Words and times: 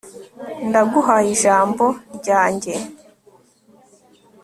ndaguhaye 0.67 1.27
ijambo 1.37 1.85
ryanjye 2.17 2.73